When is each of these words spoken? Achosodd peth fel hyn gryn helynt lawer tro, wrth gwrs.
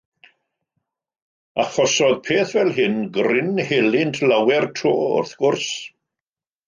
Achosodd 1.63 2.17
peth 2.29 2.53
fel 2.57 2.73
hyn 2.77 2.97
gryn 3.19 3.51
helynt 3.67 4.21
lawer 4.33 4.67
tro, 4.81 4.95
wrth 5.19 5.37
gwrs. 5.43 5.69